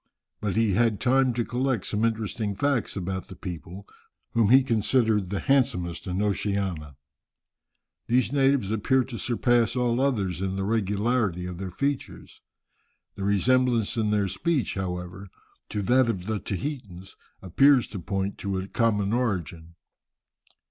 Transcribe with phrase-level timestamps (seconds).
[0.39, 3.85] But he had time to collect some interesting facts about the people,
[4.31, 6.95] whom he considered the handsomest in Oceania.
[8.07, 12.41] These natives appear to surpass all others in the regularity of their features.
[13.13, 15.29] The resemblance in their speech, however,
[15.69, 19.75] to that of the Tahitans, appears to point to a common origin.